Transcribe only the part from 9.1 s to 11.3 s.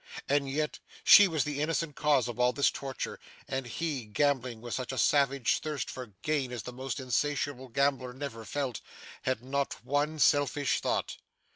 had not one selfish thought!